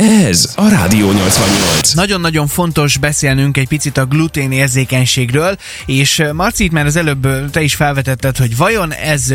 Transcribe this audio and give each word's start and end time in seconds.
Ez 0.00 0.52
a 0.56 0.68
Rádió 0.68 1.12
88. 1.12 1.92
Nagyon-nagyon 1.92 2.46
fontos 2.46 2.96
beszélnünk 2.96 3.56
egy 3.56 3.68
picit 3.68 3.96
a 3.96 4.04
glutén 4.06 4.52
érzékenységről, 4.52 5.56
és 5.86 6.22
Marci, 6.32 6.64
itt 6.64 6.72
már 6.72 6.86
az 6.86 6.96
előbb 6.96 7.50
te 7.50 7.62
is 7.62 7.74
felvetetted, 7.74 8.36
hogy 8.36 8.56
vajon 8.56 8.92
ez 8.92 9.32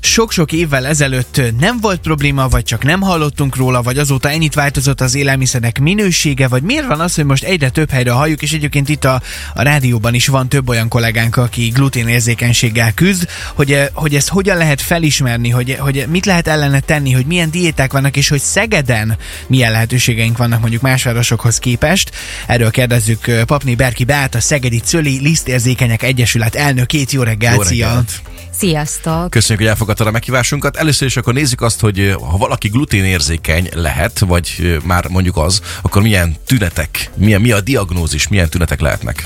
sok-sok 0.00 0.52
évvel 0.52 0.86
ezelőtt 0.86 1.40
nem 1.58 1.80
volt 1.80 2.00
probléma, 2.00 2.48
vagy 2.48 2.62
csak 2.62 2.82
nem 2.84 3.00
hallottunk 3.00 3.56
róla, 3.56 3.82
vagy 3.82 3.98
azóta 3.98 4.30
ennyit 4.30 4.54
változott 4.54 5.00
az 5.00 5.14
élelmiszerek 5.14 5.80
minősége, 5.80 6.48
vagy 6.48 6.62
miért 6.62 6.86
van 6.86 7.00
az, 7.00 7.14
hogy 7.14 7.24
most 7.24 7.44
egyre 7.44 7.68
több 7.68 7.90
helyre 7.90 8.10
halljuk, 8.10 8.42
és 8.42 8.52
egyébként 8.52 8.88
itt 8.88 9.04
a, 9.04 9.22
a 9.54 9.62
rádióban 9.62 10.14
is 10.14 10.26
van 10.26 10.48
több 10.48 10.68
olyan 10.68 10.88
kollégánk, 10.88 11.36
aki 11.36 11.68
gluténérzékenységgel 11.68 12.92
küzd, 12.94 13.28
hogy, 13.54 13.90
hogy 13.92 14.14
ezt 14.14 14.28
hogyan 14.28 14.56
lehet 14.56 14.80
felismerni, 14.80 15.50
hogy, 15.50 15.76
hogy 15.78 16.06
mit 16.08 16.26
lehet 16.26 16.48
ellene 16.48 16.80
tenni, 16.80 17.12
hogy 17.12 17.26
milyen 17.26 17.50
diéták 17.50 17.92
vannak, 17.92 18.16
és 18.16 18.28
hogy 18.28 18.40
Szegeden 18.40 19.16
milyen 19.46 19.72
lehetőségeink 19.80 20.38
vannak 20.38 20.60
mondjuk 20.60 20.82
más 20.82 21.02
városokhoz 21.02 21.58
képest. 21.58 22.10
Erről 22.46 22.70
kérdezzük 22.70 23.30
Papni 23.46 23.74
Berki 23.74 24.04
Beát, 24.04 24.34
a 24.34 24.40
Szegedi 24.40 24.78
Cöli 24.78 25.18
Lisztérzékenyek 25.20 26.02
Egyesület 26.02 26.54
elnökét. 26.54 27.10
Jó 27.10 27.22
reggelt, 27.22 27.56
Jó 27.56 27.62
reggelt. 27.62 28.22
Sziasztok! 28.50 29.30
Köszönjük, 29.30 29.58
hogy 29.58 29.68
elfogadtad 29.68 30.06
a 30.06 30.10
meghívásunkat. 30.10 30.76
Először 30.76 31.06
is 31.06 31.16
akkor 31.16 31.34
nézzük 31.34 31.60
azt, 31.60 31.80
hogy 31.80 32.14
ha 32.30 32.36
valaki 32.36 32.68
gluténérzékeny 32.68 33.68
lehet, 33.72 34.18
vagy 34.18 34.78
már 34.84 35.08
mondjuk 35.08 35.36
az, 35.36 35.60
akkor 35.82 36.02
milyen 36.02 36.36
tünetek, 36.46 37.10
milyen, 37.16 37.40
mi 37.40 37.52
a 37.52 37.60
diagnózis, 37.60 38.28
milyen 38.28 38.48
tünetek 38.48 38.80
lehetnek? 38.80 39.24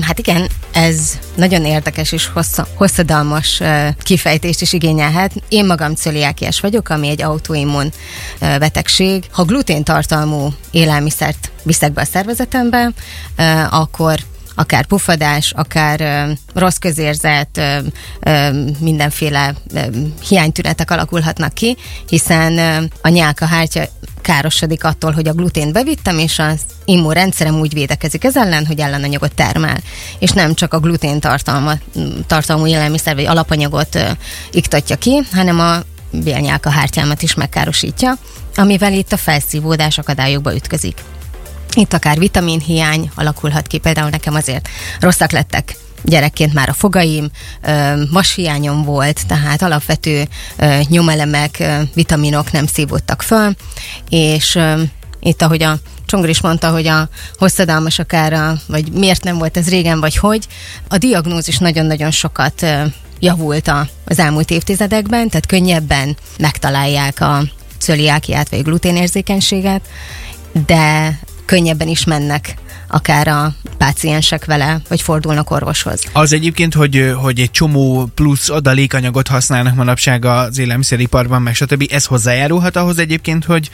Hát 0.00 0.18
igen, 0.18 0.48
ez 0.72 1.18
nagyon 1.34 1.64
érdekes 1.64 2.12
és 2.12 2.26
hossza, 2.26 2.66
hosszadalmas 2.74 3.60
kifejtést 3.98 4.60
is 4.60 4.72
igényelhet. 4.72 5.32
Én 5.48 5.66
magam 5.66 5.94
cöliákiás 5.94 6.60
vagyok, 6.60 6.88
ami 6.88 7.08
egy 7.08 7.22
autoimmun 7.22 7.92
betegség. 8.40 9.24
Ha 9.30 9.44
glutén 9.44 9.84
tartalmú 9.84 10.52
élelmiszert 10.70 11.50
viszek 11.62 11.92
be 11.92 12.00
a 12.00 12.04
szervezetembe, 12.04 12.90
akkor 13.70 14.18
akár 14.54 14.86
pufadás, 14.86 15.52
akár 15.56 16.00
ö, 16.00 16.32
rossz 16.54 16.76
közérzet, 16.76 17.58
ö, 17.58 17.78
ö, 18.20 18.48
mindenféle 18.78 19.54
ö, 19.74 19.80
hiánytünetek 20.28 20.90
alakulhatnak 20.90 21.54
ki, 21.54 21.76
hiszen 22.08 22.58
ö, 22.58 22.84
a 23.02 23.08
nyálka 23.08 23.46
hártya 23.46 23.82
károsodik 24.20 24.84
attól, 24.84 25.12
hogy 25.12 25.28
a 25.28 25.32
glutén 25.32 25.72
bevittem, 25.72 26.18
és 26.18 26.38
az 26.38 26.60
immunrendszerem 26.84 27.60
úgy 27.60 27.72
védekezik 27.72 28.24
ez 28.24 28.36
ellen, 28.36 28.66
hogy 28.66 28.80
ellenanyagot 28.80 29.34
termel. 29.34 29.78
És 30.18 30.30
nem 30.30 30.54
csak 30.54 30.74
a 30.74 30.78
glutén 30.78 31.20
tartalmú 32.26 32.66
élelmiszer 32.66 33.14
vagy 33.14 33.26
alapanyagot 33.26 33.94
ö, 33.94 34.10
iktatja 34.50 34.96
ki, 34.96 35.22
hanem 35.32 35.60
a 35.60 35.76
bélnyálka 36.10 36.70
hártyámat 36.70 37.22
is 37.22 37.34
megkárosítja, 37.34 38.18
amivel 38.56 38.92
itt 38.92 39.12
a 39.12 39.16
felszívódás 39.16 39.98
akadályokba 39.98 40.54
ütközik. 40.54 41.02
Itt 41.74 41.92
akár 41.92 42.18
vitaminhiány 42.18 43.10
alakulhat 43.14 43.66
ki, 43.66 43.78
például 43.78 44.10
nekem 44.10 44.34
azért 44.34 44.68
rosszak 45.00 45.30
lettek 45.30 45.76
gyerekként 46.04 46.52
már 46.52 46.68
a 46.68 46.72
fogaim, 46.72 47.30
mashiányom 48.10 48.82
volt, 48.82 49.26
tehát 49.26 49.62
alapvető 49.62 50.28
nyomelemek, 50.88 51.62
vitaminok 51.94 52.52
nem 52.52 52.66
szívódtak 52.66 53.22
föl, 53.22 53.54
és 54.08 54.58
itt, 55.20 55.42
ahogy 55.42 55.62
a 55.62 55.78
Csongor 56.06 56.28
is 56.28 56.40
mondta, 56.40 56.70
hogy 56.70 56.86
a 56.86 57.08
hosszadalmas 57.38 57.98
akár, 57.98 58.32
a, 58.32 58.54
vagy 58.66 58.92
miért 58.92 59.24
nem 59.24 59.38
volt 59.38 59.56
ez 59.56 59.68
régen, 59.68 60.00
vagy 60.00 60.16
hogy, 60.16 60.46
a 60.88 60.98
diagnózis 60.98 61.58
nagyon-nagyon 61.58 62.10
sokat 62.10 62.66
javult 63.20 63.72
az 64.04 64.18
elmúlt 64.18 64.50
évtizedekben, 64.50 65.28
tehát 65.28 65.46
könnyebben 65.46 66.16
megtalálják 66.38 67.20
a 67.20 67.42
cöliákiát 67.78 68.48
vagy 68.48 68.62
gluténérzékenységet, 68.62 69.80
de 70.66 71.18
könnyebben 71.44 71.88
is 71.88 72.04
mennek 72.04 72.54
akár 72.92 73.28
a 73.28 73.54
páciensek 73.76 74.44
vele, 74.44 74.80
vagy 74.88 75.00
fordulnak 75.00 75.50
orvoshoz. 75.50 76.02
Az 76.12 76.32
egyébként, 76.32 76.74
hogy, 76.74 77.12
hogy 77.16 77.40
egy 77.40 77.50
csomó 77.50 78.10
plusz 78.14 78.48
adalékanyagot 78.48 79.28
használnak 79.28 79.74
manapság 79.74 80.24
az 80.24 80.58
élelmiszeriparban, 80.58 81.42
meg 81.42 81.54
stb. 81.54 81.86
Ez 81.90 82.04
hozzájárulhat 82.04 82.76
ahhoz 82.76 82.98
egyébként, 82.98 83.44
hogy 83.44 83.70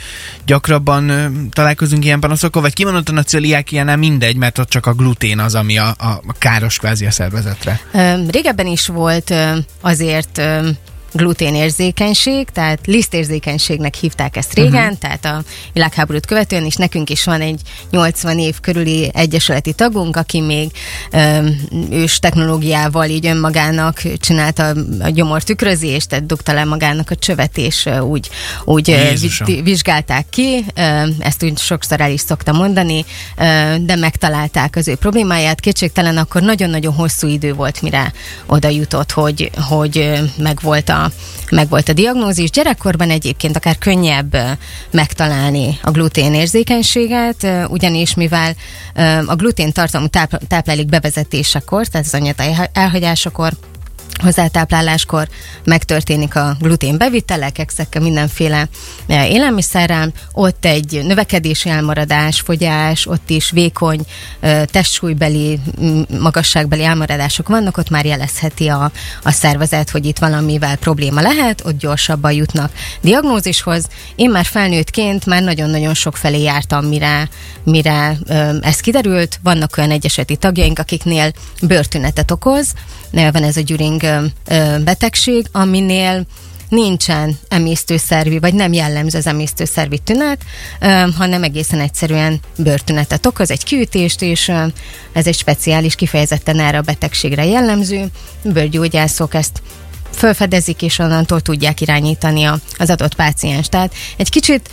gyakrabban 0.46 1.32
találkozunk 1.52 2.04
ilyen 2.04 2.20
panaszokkal, 2.20 2.62
vagy 2.62 2.72
kimondottan 2.72 3.16
a 3.16 3.22
celiákiánál 3.22 3.96
mindegy, 3.96 4.36
mert 4.36 4.58
ott 4.58 4.68
csak 4.68 4.86
a 4.86 4.92
glutén 4.92 5.38
az, 5.38 5.54
ami 5.54 5.78
a, 5.78 5.88
a 5.88 6.22
káros 6.38 6.78
kvázi 6.78 7.06
a 7.06 7.10
szervezetre. 7.10 7.80
Régebben 8.28 8.66
is 8.66 8.86
volt 8.86 9.34
azért 9.80 10.42
gluténérzékenység, 11.12 12.50
tehát 12.50 12.86
lisztérzékenységnek 12.86 13.94
hívták 13.94 14.36
ezt 14.36 14.54
régen, 14.54 14.82
uh-huh. 14.82 14.98
tehát 14.98 15.24
a 15.24 15.42
világháborút 15.72 16.26
követően, 16.26 16.64
és 16.64 16.74
nekünk 16.74 17.10
is 17.10 17.24
van 17.24 17.40
egy 17.40 17.60
80 17.90 18.38
év 18.38 18.60
körüli 18.60 19.10
egyesületi 19.14 19.72
tagunk, 19.72 20.16
aki 20.16 20.40
még 20.40 20.70
um, 21.12 21.56
ős 21.90 22.18
technológiával 22.18 23.08
így 23.08 23.26
önmagának 23.26 24.02
csinálta 24.18 24.74
a 25.00 25.08
gyomor 25.08 25.42
tükrözést, 25.42 26.08
tehát 26.08 26.26
dugta 26.26 26.52
le 26.52 26.64
magának 26.64 27.10
a 27.10 27.14
csövet, 27.16 27.58
és 27.58 27.88
úgy, 28.00 28.28
úgy 28.64 28.96
vizsgálták 29.62 30.26
ki, 30.30 30.64
ezt 31.18 31.42
úgy 31.42 31.58
sokszor 31.58 32.00
el 32.00 32.10
is 32.10 32.20
szokta 32.20 32.52
mondani, 32.52 33.04
de 33.80 33.96
megtalálták 33.96 34.76
az 34.76 34.88
ő 34.88 34.94
problémáját. 34.94 35.60
Kétségtelen 35.60 36.16
akkor 36.16 36.42
nagyon-nagyon 36.42 36.94
hosszú 36.94 37.26
idő 37.26 37.52
volt, 37.52 37.82
mire 37.82 38.12
oda 38.46 38.68
jutott, 38.68 39.12
hogy, 39.12 39.50
hogy 39.68 40.10
megvolt 40.36 40.88
a 40.88 40.97
meg 41.50 41.68
volt 41.68 41.88
a 41.88 41.92
diagnózis. 41.92 42.50
Gyerekkorban 42.50 43.10
egyébként 43.10 43.56
akár 43.56 43.78
könnyebb 43.78 44.36
megtalálni 44.90 45.78
a 45.82 45.90
gluténérzékenységet, 45.90 47.46
ugyanis 47.68 48.14
mivel 48.14 48.54
a 49.26 49.34
glutén 49.34 49.72
tartalmú 49.72 50.06
táplálék 50.48 50.86
bevezetésekor, 50.86 51.86
tehát 51.86 52.06
az 52.06 52.14
anyata 52.14 52.70
elhagyásakor 52.72 53.52
hozzátápláláskor 54.22 55.28
megtörténik 55.64 56.36
a 56.36 56.56
glutén 56.60 56.98
bevitele, 56.98 57.50
kekszekkel 57.50 58.02
mindenféle 58.02 58.68
e, 59.06 59.28
élelmiszerrel, 59.28 60.12
ott 60.32 60.64
egy 60.64 61.00
növekedési 61.04 61.68
elmaradás, 61.68 62.40
fogyás, 62.40 63.06
ott 63.06 63.30
is 63.30 63.50
vékony 63.50 64.00
e, 64.40 64.64
testsúlybeli, 64.64 65.60
magasságbeli 66.20 66.84
elmaradások 66.84 67.48
vannak, 67.48 67.76
ott 67.76 67.90
már 67.90 68.04
jelezheti 68.04 68.68
a, 68.68 68.90
a 69.22 69.30
szervezet, 69.30 69.90
hogy 69.90 70.06
itt 70.06 70.18
valamivel 70.18 70.76
probléma 70.76 71.20
lehet, 71.20 71.64
ott 71.64 71.78
gyorsabban 71.78 72.32
jutnak 72.32 72.72
diagnózishoz. 73.00 73.86
Én 74.16 74.30
már 74.30 74.44
felnőttként 74.44 75.26
már 75.26 75.42
nagyon-nagyon 75.42 75.94
sok 75.94 76.16
felé 76.16 76.42
jártam, 76.42 76.84
mire, 76.84 77.28
mire 77.64 78.18
ez 78.60 78.80
kiderült. 78.80 79.38
Vannak 79.42 79.74
olyan 79.78 79.90
egyeseti 79.90 80.36
tagjaink, 80.36 80.78
akiknél 80.78 81.32
bőrtünetet 81.62 82.30
okoz, 82.30 82.72
van 83.10 83.42
ez 83.42 83.56
a 83.56 83.60
gyüring 83.98 84.32
betegség, 84.84 85.46
aminél 85.52 86.26
nincsen 86.68 87.38
emésztőszervi, 87.48 88.38
vagy 88.38 88.54
nem 88.54 88.72
jellemző 88.72 89.18
az 89.18 89.26
emésztőszervi 89.26 89.98
tünet, 89.98 90.38
hanem 91.16 91.42
egészen 91.42 91.80
egyszerűen 91.80 92.40
bőrtünetet 92.58 93.26
okoz, 93.26 93.50
egy 93.50 93.64
kiütést, 93.64 94.22
és 94.22 94.52
ez 95.12 95.26
egy 95.26 95.36
speciális, 95.36 95.94
kifejezetten 95.94 96.60
erre 96.60 96.78
a 96.78 96.82
betegségre 96.82 97.44
jellemző. 97.44 98.06
Bőrgyógyászok 98.42 99.34
ezt 99.34 99.62
felfedezik, 100.10 100.82
és 100.82 100.98
onnantól 100.98 101.40
tudják 101.40 101.80
irányítani 101.80 102.44
az 102.78 102.90
adott 102.90 103.14
páciens. 103.14 103.68
Tehát 103.68 103.94
egy 104.16 104.30
kicsit 104.30 104.68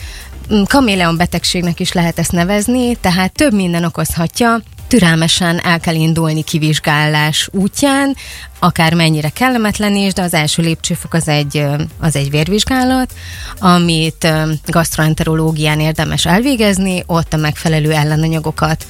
mm, 0.54 0.64
kaméleon 0.64 1.18
betegségnek 1.18 1.80
is 1.80 1.92
lehet 1.92 2.20
ezt 2.20 2.32
nevezni, 2.32 2.96
tehát 2.96 3.34
több 3.34 3.54
minden 3.54 3.84
okozhatja, 3.84 4.62
türelmesen 4.96 5.60
el 5.64 5.80
kell 5.80 5.96
indulni 5.96 6.44
kivizsgálás 6.44 7.50
útján, 7.52 8.16
akár 8.60 8.94
mennyire 8.94 9.30
kellemetlen 9.30 9.96
is, 9.96 10.14
de 10.14 10.22
az 10.22 10.34
első 10.34 10.62
lépcsőfok 10.62 11.14
az 11.14 11.28
egy, 11.28 11.66
az 12.00 12.16
egy 12.16 12.30
vérvizsgálat, 12.30 13.14
amit 13.60 14.28
gastroenterológián 14.66 15.80
érdemes 15.80 16.26
elvégezni, 16.26 17.04
ott 17.06 17.34
a 17.34 17.38
megfelelő 17.38 17.92
ellenanyagokat 17.92 18.86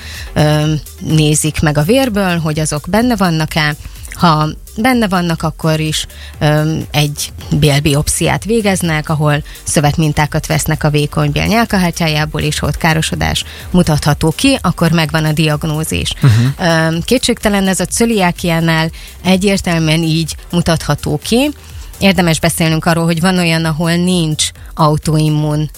nézik 0.99 1.61
meg 1.61 1.77
a 1.77 1.83
vérből, 1.83 2.37
hogy 2.37 2.59
azok 2.59 2.85
benne 2.89 3.15
vannak-e, 3.15 3.75
ha 4.11 4.49
benne 4.77 5.07
vannak, 5.07 5.43
akkor 5.43 5.79
is 5.79 6.05
öm, 6.39 6.85
egy 6.91 7.31
bélbiopsziát 7.51 8.43
végeznek, 8.43 9.09
ahol 9.09 9.43
szövetmintákat 9.63 10.45
vesznek 10.45 10.83
a 10.83 10.89
vékony 10.89 11.31
bél 11.31 11.45
nyálkahártyájából, 11.45 12.41
és 12.41 12.61
ott 12.61 12.77
károsodás 12.77 13.43
mutatható 13.71 14.33
ki, 14.35 14.57
akkor 14.61 14.91
megvan 14.91 15.25
a 15.25 15.31
diagnózis. 15.31 16.13
Uh-huh. 16.21 16.87
Öm, 16.87 17.01
kétségtelen 17.01 17.67
ez 17.67 17.79
a 17.79 17.85
cöliákiánál 17.85 18.91
egyértelműen 19.23 20.03
így 20.03 20.35
mutatható 20.51 21.19
ki, 21.23 21.51
Érdemes 21.99 22.39
beszélnünk 22.39 22.85
arról, 22.85 23.05
hogy 23.05 23.21
van 23.21 23.37
olyan, 23.37 23.65
ahol 23.65 23.95
nincs 23.95 24.47
autoimmun 24.73 25.69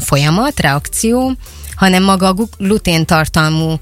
folyamat, 0.00 0.60
reakció, 0.60 1.32
hanem 1.76 2.02
maga 2.02 2.28
a 2.28 2.34
gluténtartalmú 2.58 3.78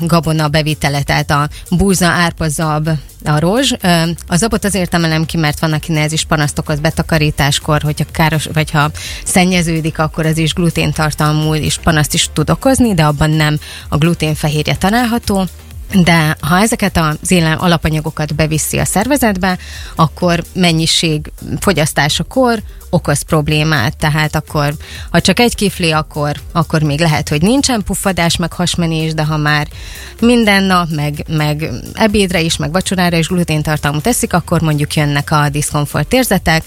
gabona 0.00 0.48
bevitele, 0.48 1.02
tehát 1.02 1.30
a 1.30 1.48
búza, 1.70 2.06
árpa, 2.06 2.48
zab, 2.48 2.88
a 3.24 3.38
rozs. 3.38 3.72
Ö, 3.80 4.02
a 4.26 4.36
zabot 4.36 4.64
azért 4.64 4.94
emelem 4.94 5.24
ki, 5.24 5.36
mert 5.36 5.60
van, 5.60 5.72
akinek 5.72 6.04
ez 6.04 6.12
is 6.12 6.24
panaszt 6.24 6.58
okoz 6.58 6.80
betakarításkor, 6.80 7.82
hogyha 7.82 8.04
káros, 8.12 8.48
vagy 8.52 8.70
ha 8.70 8.90
szennyeződik, 9.24 9.98
akkor 9.98 10.26
ez 10.26 10.38
is 10.38 10.52
gluténtartalmú 10.52 11.54
és 11.54 11.78
panaszt 11.78 12.14
is 12.14 12.28
tud 12.32 12.50
okozni, 12.50 12.94
de 12.94 13.04
abban 13.04 13.30
nem 13.30 13.58
a 13.88 13.96
gluténfehérje 13.96 14.76
található. 14.76 15.46
De 15.92 16.36
ha 16.40 16.58
ezeket 16.58 16.96
az 16.96 17.30
élelem 17.30 17.60
alapanyagokat 17.60 18.34
beviszi 18.34 18.78
a 18.78 18.84
szervezetbe, 18.84 19.58
akkor 19.94 20.44
mennyiség 20.52 21.32
fogyasztásakor 21.60 22.62
okoz 22.90 23.22
problémát, 23.22 23.96
tehát 23.96 24.34
akkor, 24.34 24.74
ha 25.10 25.20
csak 25.20 25.40
egy 25.40 25.54
kifli, 25.54 25.90
akkor, 25.90 26.36
akkor 26.52 26.82
még 26.82 27.00
lehet, 27.00 27.28
hogy 27.28 27.42
nincsen 27.42 27.82
puffadás, 27.82 28.36
meg 28.36 28.52
hasmenés, 28.52 29.14
de 29.14 29.24
ha 29.24 29.36
már 29.36 29.68
minden 30.20 30.62
nap, 30.62 30.88
meg, 30.90 31.24
meg 31.28 31.70
ebédre 31.94 32.40
is, 32.40 32.56
meg 32.56 32.72
vacsorára 32.72 33.16
is 33.16 33.28
gluténtartalmú 33.28 34.00
teszik, 34.00 34.32
akkor 34.32 34.60
mondjuk 34.60 34.94
jönnek 34.94 35.30
a 35.30 35.48
diszkomfort 35.48 36.12
érzetek. 36.12 36.64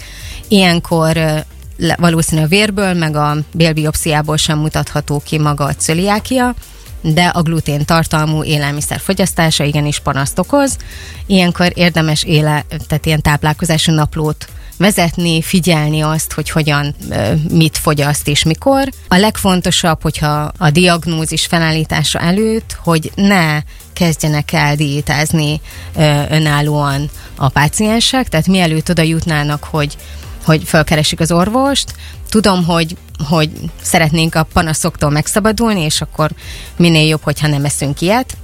Ilyenkor 0.48 1.44
valószínű 1.96 2.42
a 2.42 2.46
vérből, 2.46 2.94
meg 2.94 3.16
a 3.16 3.36
bélbiopsziából 3.52 4.36
sem 4.36 4.58
mutatható 4.58 5.22
ki 5.24 5.38
maga 5.38 5.64
a 5.64 5.74
cöliákia, 5.74 6.54
de 7.12 7.24
a 7.24 7.42
glutén 7.42 7.84
tartalmú 7.84 8.44
élelmiszer 8.44 9.00
fogyasztása 9.00 9.64
igenis 9.64 9.98
panaszt 9.98 10.38
okoz. 10.38 10.76
Ilyenkor 11.26 11.72
érdemes 11.74 12.22
éle, 12.22 12.64
tehát 12.86 13.06
ilyen 13.06 13.22
táplálkozási 13.22 13.90
naplót 13.90 14.46
vezetni, 14.76 15.42
figyelni 15.42 16.00
azt, 16.00 16.32
hogy 16.32 16.50
hogyan, 16.50 16.94
mit 17.50 17.78
fogyaszt 17.78 18.28
és 18.28 18.42
mikor. 18.42 18.88
A 19.08 19.16
legfontosabb, 19.16 20.02
hogyha 20.02 20.52
a 20.58 20.70
diagnózis 20.70 21.46
felállítása 21.46 22.18
előtt, 22.18 22.76
hogy 22.82 23.12
ne 23.14 23.60
kezdjenek 23.92 24.52
el 24.52 24.76
diétázni 24.76 25.60
önállóan 26.28 27.10
a 27.36 27.48
páciensek, 27.48 28.28
tehát 28.28 28.46
mielőtt 28.46 28.90
oda 28.90 29.02
jutnának, 29.02 29.64
hogy 29.64 29.96
hogy 30.44 30.62
felkeresik 30.64 31.20
az 31.20 31.32
orvost. 31.32 31.94
Tudom, 32.28 32.64
hogy, 32.64 32.96
hogy 33.28 33.50
szeretnénk 33.82 34.34
a 34.34 34.42
panaszoktól 34.52 35.10
megszabadulni, 35.10 35.80
és 35.80 36.00
akkor 36.00 36.30
minél 36.76 37.06
jobb, 37.08 37.22
hogyha 37.22 37.48
nem 37.48 37.64
eszünk 37.64 38.00
ilyet. 38.00 38.36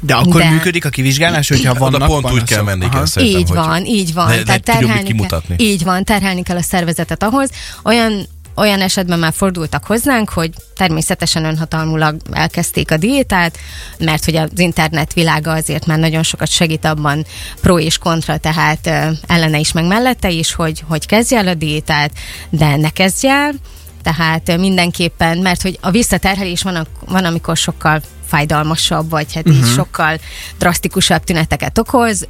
De 0.00 0.14
akkor 0.14 0.40
De- 0.40 0.50
működik 0.50 0.84
a 0.84 0.88
kivizsgálás, 0.88 1.48
hogyha 1.48 1.70
Oda 1.70 1.78
vannak 1.80 1.98
pont 2.08 2.14
úgy 2.16 2.22
panaszok? 2.22 2.46
kell 2.48 2.62
menni, 2.62 2.88
kell 2.88 3.06
szerintem, 3.06 3.40
így 3.40 3.48
hogy 3.48 3.56
van, 3.56 3.84
így 3.84 4.14
van. 4.14 4.28
ne- 4.28 4.36
ne 4.36 4.42
Tehát 4.42 4.62
tudjuk 4.62 4.80
mit 4.80 4.88
terhelni 4.88 5.08
kimutatni. 5.08 5.56
kell, 5.56 5.66
így 5.66 5.84
van, 5.84 6.04
terhelni 6.04 6.42
kell 6.42 6.56
a 6.56 6.62
szervezetet 6.62 7.22
ahhoz. 7.22 7.50
Olyan 7.84 8.26
olyan 8.56 8.80
esetben 8.80 9.18
már 9.18 9.32
fordultak 9.32 9.84
hozzánk, 9.84 10.28
hogy 10.28 10.50
természetesen 10.76 11.44
önhatalmulag 11.44 12.16
elkezdték 12.32 12.90
a 12.90 12.96
diétát, 12.96 13.58
mert 13.98 14.24
hogy 14.24 14.36
az 14.36 14.48
internet 14.56 15.12
világa 15.12 15.52
azért 15.52 15.86
már 15.86 15.98
nagyon 15.98 16.22
sokat 16.22 16.50
segít 16.50 16.84
abban 16.84 17.24
pro 17.60 17.78
és 17.78 17.98
kontra, 17.98 18.36
tehát 18.36 18.86
ö, 18.86 19.10
ellene 19.26 19.58
is, 19.58 19.72
meg 19.72 19.84
mellette 19.86 20.30
is, 20.30 20.52
hogy, 20.52 20.84
hogy 20.88 21.06
kezdj 21.06 21.34
el 21.34 21.46
a 21.48 21.54
diétát, 21.54 22.10
de 22.50 22.76
ne 22.76 22.90
kezdj 22.90 23.26
el, 23.28 23.52
tehát 24.02 24.56
mindenképpen, 24.56 25.38
mert 25.38 25.62
hogy 25.62 25.78
a 25.80 25.90
visszaterhelés 25.90 26.62
van, 26.62 26.86
van 27.06 27.24
amikor 27.24 27.56
sokkal 27.56 28.00
fájdalmasabb, 28.26 29.10
vagy 29.10 29.34
hát 29.34 29.48
uh-huh. 29.48 29.66
így 29.66 29.72
sokkal 29.72 30.18
drasztikusabb 30.58 31.24
tüneteket 31.24 31.78
okoz. 31.78 32.26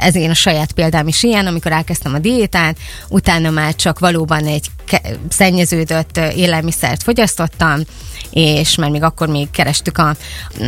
Ez 0.00 0.14
én 0.14 0.30
a 0.30 0.34
saját 0.34 0.72
példám 0.72 1.08
is 1.08 1.22
ilyen, 1.22 1.46
amikor 1.46 1.72
elkezdtem 1.72 2.14
a 2.14 2.18
diétát, 2.18 2.76
utána 3.08 3.50
már 3.50 3.74
csak 3.74 3.98
valóban 3.98 4.46
egy 4.46 4.70
szennyeződött 5.28 6.16
élelmiszert 6.16 7.02
fogyasztottam, 7.02 7.80
és 8.30 8.74
mert 8.74 8.92
még 8.92 9.02
akkor 9.02 9.28
még 9.28 9.50
kerestük 9.50 9.98
a, 9.98 10.16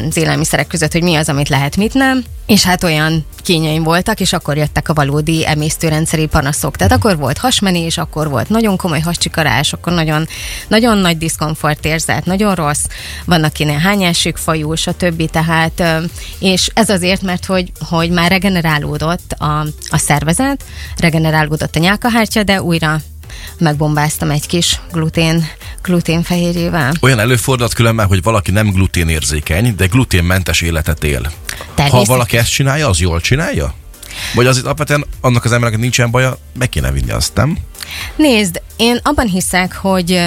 az 0.09 0.17
élelmiszerek 0.17 0.67
között, 0.67 0.93
hogy 0.93 1.03
mi 1.03 1.15
az, 1.15 1.29
amit 1.29 1.49
lehet, 1.49 1.77
mit 1.77 1.95
nem, 1.95 2.25
és 2.47 2.65
hát 2.65 2.85
olyan 2.85 3.25
kényeim 3.43 3.83
voltak, 3.83 4.21
és 4.21 4.33
akkor 4.33 4.57
jöttek 4.57 4.89
a 4.89 4.95
valódi 4.95 5.47
emésztőrendszeri 5.47 6.27
panaszok. 6.27 6.77
Tehát 6.77 6.93
akkor 6.93 7.17
volt 7.17 7.39
hasmenés, 7.39 7.99
akkor 7.99 8.29
volt 8.29 8.49
nagyon 8.49 8.77
komoly 8.77 9.01
hascsikarás, 9.01 9.73
akkor 9.73 9.93
nagyon, 9.93 10.27
nagyon 10.69 10.99
nagy 10.99 11.19
diszkomfort 11.19 11.85
érzet, 11.85 12.25
nagyon 12.25 12.55
rossz, 12.55 12.85
van 13.25 13.45
akinek 13.45 13.81
hányásig 13.81 14.37
fajú, 14.37 14.75
stb. 14.75 15.31
Tehát, 15.31 15.83
és 16.39 16.71
ez 16.75 16.89
azért, 16.89 17.23
mert 17.23 17.45
hogy, 17.45 17.73
hogy 17.89 18.11
már 18.11 18.31
regenerálódott 18.31 19.33
a, 19.33 19.67
a 19.89 19.99
szervezet, 19.99 20.65
regenerálódott 20.97 21.77
a 21.77 21.79
nyálkahártya, 21.79 22.43
de 22.43 22.63
újra 22.63 23.01
megbombáztam 23.59 24.31
egy 24.31 24.47
kis 24.47 24.81
glutén, 24.93 25.47
gluténfehérjével. 25.83 26.93
Olyan 27.01 27.19
előfordulhat 27.19 27.75
különben, 27.75 28.07
hogy 28.07 28.23
valaki 28.23 28.51
nem 28.51 28.71
gluténérzékeny, 28.71 29.75
de 29.77 29.87
gluténmentes 29.87 30.61
életet 30.61 31.05
él. 31.05 31.33
Ha 31.77 32.05
valaki 32.05 32.37
ezt 32.37 32.51
csinálja, 32.51 32.89
az 32.89 33.01
jól 33.01 33.21
csinálja? 33.21 33.75
Vagy 34.35 34.47
azért 34.47 34.65
alapvetően 34.65 35.05
annak 35.21 35.45
az 35.45 35.53
embernek 35.53 35.79
nincsen 35.79 36.11
baja, 36.11 36.39
meg 36.59 36.69
kéne 36.69 36.93
vinni 36.93 37.11
azt, 37.11 37.35
nem? 37.35 37.59
Nézd, 38.17 38.63
én 38.77 39.01
abban 39.03 39.27
hiszek, 39.27 39.75
hogy 39.75 40.21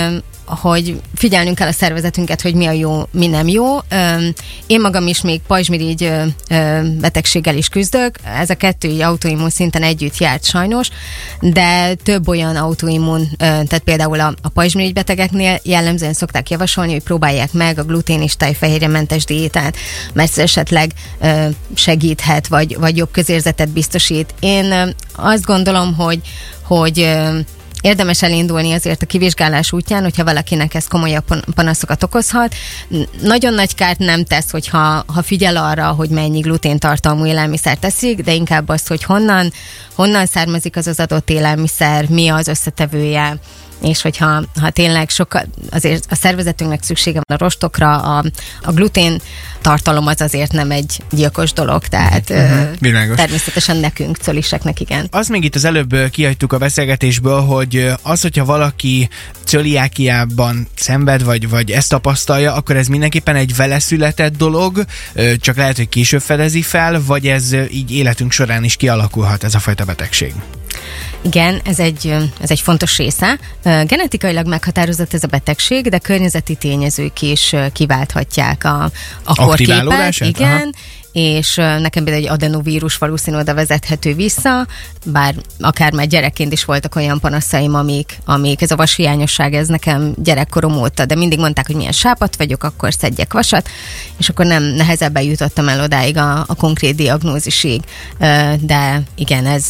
hogy 0.45 1.01
figyelnünk 1.15 1.55
kell 1.55 1.67
a 1.67 1.71
szervezetünket, 1.71 2.41
hogy 2.41 2.53
mi 2.53 2.65
a 2.65 2.71
jó, 2.71 3.03
mi 3.11 3.27
nem 3.27 3.47
jó. 3.47 3.77
Én 4.67 4.81
magam 4.81 5.07
is 5.07 5.21
még 5.21 5.41
pajzsmirigy 5.47 6.11
betegséggel 6.99 7.57
is 7.57 7.67
küzdök. 7.67 8.15
Ez 8.23 8.49
a 8.49 8.55
kettő 8.55 9.01
autoimmun 9.01 9.49
szinten 9.49 9.83
együtt 9.83 10.17
járt 10.17 10.45
sajnos, 10.45 10.89
de 11.39 11.93
több 11.93 12.27
olyan 12.27 12.55
autoimmun, 12.55 13.27
tehát 13.37 13.79
például 13.79 14.19
a, 14.19 14.33
a 14.41 14.49
pajzsmirigy 14.49 14.93
betegeknél 14.93 15.59
jellemzően 15.63 16.13
szokták 16.13 16.49
javasolni, 16.49 16.91
hogy 16.91 17.03
próbálják 17.03 17.53
meg 17.53 17.79
a 17.79 17.83
glutén 17.83 18.21
és 18.21 18.35
tejfehérjementes 18.35 19.25
diétát, 19.25 19.75
mert 20.13 20.37
esetleg 20.37 20.91
segíthet, 21.73 22.47
vagy, 22.47 22.77
vagy 22.79 22.97
jobb 22.97 23.11
közérzetet 23.11 23.69
biztosít. 23.69 24.33
Én 24.39 24.95
azt 25.15 25.45
gondolom, 25.45 25.95
hogy, 25.95 26.19
hogy 26.61 27.19
érdemes 27.81 28.21
elindulni 28.21 28.73
azért 28.73 29.01
a 29.01 29.05
kivizsgálás 29.05 29.71
útján, 29.71 30.03
hogyha 30.03 30.23
valakinek 30.23 30.73
ez 30.73 30.87
komolyabb 30.87 31.23
pan- 31.23 31.45
panaszokat 31.55 32.03
okozhat. 32.03 32.55
Nagyon 33.21 33.53
nagy 33.53 33.75
kárt 33.75 33.99
nem 33.99 34.23
tesz, 34.23 34.51
hogyha 34.51 35.03
ha 35.07 35.21
figyel 35.21 35.57
arra, 35.57 35.87
hogy 35.87 36.09
mennyi 36.09 36.39
gluténtartalmú 36.39 37.25
élelmiszer 37.25 37.77
teszik, 37.77 38.21
de 38.21 38.33
inkább 38.33 38.69
azt, 38.69 38.87
hogy 38.87 39.03
honnan, 39.03 39.53
honnan 39.95 40.25
származik 40.25 40.75
az 40.75 40.87
az 40.87 40.99
adott 40.99 41.29
élelmiszer, 41.29 42.09
mi 42.09 42.27
az 42.29 42.47
összetevője, 42.47 43.37
és 43.81 44.01
hogyha 44.01 44.43
ha 44.61 44.69
tényleg 44.69 45.09
sokkal, 45.09 45.45
azért 45.69 46.05
a 46.09 46.15
szervezetünknek 46.15 46.83
szüksége 46.83 47.21
van 47.27 47.37
a 47.37 47.43
rostokra, 47.43 47.97
a, 48.17 48.23
a 48.61 48.71
glutén 48.71 49.21
tartalom 49.61 50.07
az 50.07 50.21
azért 50.21 50.51
nem 50.51 50.71
egy 50.71 51.03
gyilkos 51.11 51.53
dolog, 51.53 51.87
tehát 51.87 52.29
uh-huh. 52.29 52.69
Világos. 52.79 53.15
természetesen 53.15 53.77
nekünk, 53.77 54.17
cöliseknek 54.17 54.79
igen. 54.79 55.07
Az 55.11 55.27
még 55.27 55.43
itt 55.43 55.55
az 55.55 55.65
előbb 55.65 55.93
ö, 55.93 56.07
kihagytuk 56.07 56.53
a 56.53 56.57
beszélgetésből, 56.57 57.41
hogy 57.41 57.75
ö, 57.75 57.93
az, 58.01 58.21
hogyha 58.21 58.45
valaki 58.45 59.09
cöliákiában 59.45 60.67
szenved, 60.75 61.23
vagy, 61.23 61.49
vagy 61.49 61.71
ezt 61.71 61.89
tapasztalja, 61.89 62.53
akkor 62.53 62.75
ez 62.75 62.87
mindenképpen 62.87 63.35
egy 63.35 63.55
vele 63.55 63.79
született 63.79 64.37
dolog, 64.37 64.85
ö, 65.13 65.35
csak 65.37 65.55
lehet, 65.55 65.77
hogy 65.77 65.89
később 65.89 66.21
fedezi 66.21 66.61
fel, 66.61 67.01
vagy 67.05 67.27
ez 67.27 67.51
ö, 67.51 67.63
így 67.71 67.91
életünk 67.91 68.31
során 68.31 68.63
is 68.63 68.75
kialakulhat 68.75 69.43
ez 69.43 69.55
a 69.55 69.59
fajta 69.59 69.85
betegség. 69.85 70.33
Igen, 71.21 71.59
ez 71.63 71.79
egy, 71.79 72.15
ez 72.41 72.51
egy 72.51 72.59
fontos 72.59 72.97
része. 72.97 73.39
Genetikailag 73.63 74.47
meghatározott 74.47 75.13
ez 75.13 75.23
a 75.23 75.27
betegség, 75.27 75.89
de 75.89 75.97
környezeti 75.97 76.55
tényezők 76.55 77.21
is 77.21 77.55
kiválthatják 77.73 78.63
a, 78.63 78.91
a 79.23 79.35
korképet. 79.35 80.19
Igen, 80.19 80.51
Aha. 80.51 80.69
És 81.11 81.55
nekem 81.55 82.03
például 82.03 82.25
egy 82.25 82.31
adenovírus 82.31 82.97
valószínű 82.97 83.37
oda 83.37 83.53
vezethető 83.53 84.13
vissza, 84.13 84.67
bár 85.05 85.35
akár 85.59 85.93
már 85.93 86.07
gyerekként 86.07 86.53
is 86.53 86.65
voltak 86.65 86.95
olyan 86.95 87.19
panaszaim, 87.19 87.75
amik, 87.75 88.17
amik 88.25 88.61
ez 88.61 88.71
a 88.71 88.75
vashiányosság, 88.75 89.53
ez 89.53 89.67
nekem 89.67 90.13
gyerekkorom 90.17 90.77
óta, 90.77 91.05
de 91.05 91.15
mindig 91.15 91.39
mondták, 91.39 91.67
hogy 91.67 91.75
milyen 91.75 91.91
sápat 91.91 92.35
vagyok, 92.35 92.63
akkor 92.63 92.93
szedjek 92.93 93.33
vasat, 93.33 93.69
és 94.17 94.29
akkor 94.29 94.45
nem 94.45 94.63
nehezebben 94.63 95.23
jutottam 95.23 95.67
el 95.67 95.81
odáig 95.81 96.17
a, 96.17 96.39
a 96.39 96.55
konkrét 96.55 96.95
diagnózisig. 96.95 97.81
De 98.59 99.01
igen, 99.15 99.45
ez 99.45 99.67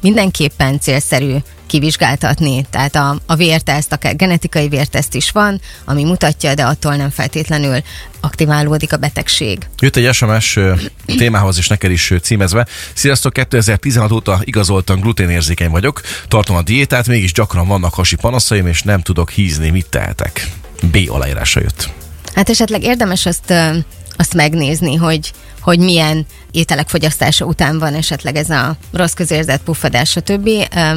mindenképpen 0.00 0.80
célszerű 0.80 1.34
kivizsgáltatni. 1.68 2.66
Tehát 2.70 2.94
a, 2.94 3.20
a 3.26 3.34
vérteszt, 3.34 3.92
akár 3.92 4.16
genetikai 4.16 4.68
vérteszt 4.68 5.14
is 5.14 5.30
van, 5.30 5.60
ami 5.84 6.04
mutatja, 6.04 6.54
de 6.54 6.64
attól 6.64 6.96
nem 6.96 7.10
feltétlenül 7.10 7.82
aktiválódik 8.20 8.92
a 8.92 8.96
betegség. 8.96 9.58
Jött 9.78 9.96
egy 9.96 10.14
SMS 10.14 10.58
témához 11.06 11.58
is 11.58 11.68
neked 11.68 11.90
is 11.90 12.12
címezve. 12.22 12.66
Sziasztok, 12.92 13.32
2016 13.32 14.12
óta 14.12 14.40
igazoltan 14.44 15.00
gluténérzékeny 15.00 15.70
vagyok, 15.70 16.00
tartom 16.28 16.56
a 16.56 16.62
diétát, 16.62 17.06
mégis 17.06 17.32
gyakran 17.32 17.66
vannak 17.66 17.94
hasi 17.94 18.16
panaszaim, 18.16 18.66
és 18.66 18.82
nem 18.82 19.00
tudok 19.00 19.30
hízni, 19.30 19.70
mit 19.70 19.86
tehetek. 19.86 20.50
B 20.82 20.96
aláírása 21.08 21.60
jött. 21.60 21.90
Hát 22.34 22.48
esetleg 22.48 22.82
érdemes 22.82 23.26
azt 23.26 23.52
azt 24.18 24.34
megnézni, 24.34 24.94
hogy, 24.94 25.32
hogy 25.68 25.78
milyen 25.78 26.26
ételek 26.50 26.88
fogyasztása 26.88 27.44
után 27.44 27.78
van 27.78 27.94
esetleg 27.94 28.36
ez 28.36 28.50
a 28.50 28.76
rossz 28.92 29.12
közérzet, 29.12 29.60
puffadás, 29.60 30.10
stb. 30.10 30.48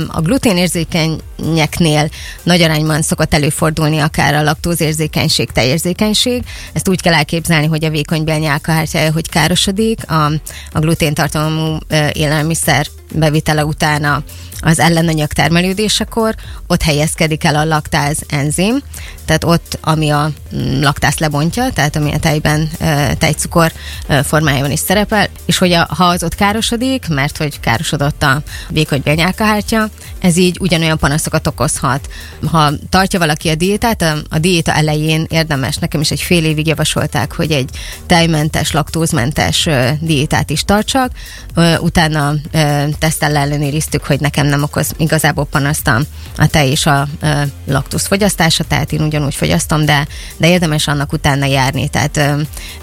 A 0.07 0.21
gluténérzékenyeknél 0.21 2.09
nagy 2.43 2.61
arányban 2.61 3.01
szokott 3.01 3.33
előfordulni 3.33 3.99
akár 3.99 4.33
a 4.33 4.43
laktózérzékenység, 4.43 5.51
tejérzékenység. 5.51 6.43
Ezt 6.73 6.89
úgy 6.89 7.01
kell 7.01 7.13
elképzelni, 7.13 7.67
hogy 7.67 7.85
a 7.85 7.89
vékony 7.89 8.23
nyálkahártya, 8.23 9.11
hogy 9.11 9.29
károsodik, 9.29 10.11
a, 10.11 10.25
a 10.71 10.79
gluténtartalmú 10.79 11.77
élelmiszer 12.13 12.87
bevitele 13.13 13.65
utána 13.65 14.23
az 14.61 14.79
ellenanyag 14.79 15.31
termelődésekor, 15.31 16.35
ott 16.67 16.81
helyezkedik 16.81 17.43
el 17.43 17.55
a 17.55 17.65
laktáz 17.65 18.17
enzim, 18.27 18.81
tehát 19.25 19.43
ott, 19.43 19.77
ami 19.81 20.09
a 20.09 20.31
mm, 20.55 20.81
laktázt 20.81 21.19
lebontja, 21.19 21.69
tehát 21.73 21.95
ami 21.95 22.13
a 22.13 22.19
tejben, 22.19 22.69
tejcukor 23.17 23.71
ö, 24.07 24.21
formájában 24.61 24.71
is 24.71 24.79
szerepel, 24.79 25.27
és 25.45 25.57
hogy 25.57 25.71
a, 25.71 25.87
ha 25.95 26.05
az 26.05 26.23
ott 26.23 26.35
károsodik, 26.35 27.07
mert 27.07 27.37
hogy 27.37 27.59
károsodott 27.59 28.23
a 28.23 28.41
vékony 28.69 29.01
bélnyálkahártya, 29.03 29.89
ez 30.19 30.37
így 30.37 30.57
ugyanolyan 30.59 30.97
panaszokat 30.97 31.47
okozhat. 31.47 32.09
Ha 32.51 32.71
tartja 32.89 33.19
valaki 33.19 33.49
a 33.49 33.55
diétát, 33.55 34.01
a, 34.01 34.15
a 34.29 34.39
diéta 34.39 34.73
elején 34.73 35.25
érdemes, 35.29 35.77
nekem 35.77 36.01
is 36.01 36.11
egy 36.11 36.21
fél 36.21 36.45
évig 36.45 36.67
javasolták, 36.67 37.33
hogy 37.33 37.51
egy 37.51 37.69
tejmentes, 38.05 38.71
laktózmentes 38.71 39.69
diétát 39.99 40.49
is 40.49 40.63
tartsak, 40.63 41.11
utána 41.79 42.33
ö, 42.51 42.83
tesztel 42.99 43.35
ellenőriztük, 43.35 44.05
hogy 44.05 44.19
nekem 44.19 44.47
nem 44.47 44.63
okoz 44.63 44.91
igazából 44.97 45.45
panaszt 45.45 45.87
a, 45.87 46.01
a 46.37 46.47
tej 46.47 46.69
és 46.69 46.85
a 46.85 47.07
laktóz 47.65 48.05
fogyasztása, 48.05 48.63
tehát 48.63 48.91
én 48.91 49.01
ugyanúgy 49.01 49.35
fogyasztom, 49.35 49.85
de, 49.85 50.07
de 50.37 50.49
érdemes 50.49 50.87
annak 50.87 51.13
utána 51.13 51.45
járni. 51.45 51.89
Tehát 51.89 52.21